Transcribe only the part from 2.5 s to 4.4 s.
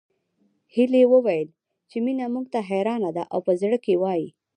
ته حيرانه ده او په زړه کې وايي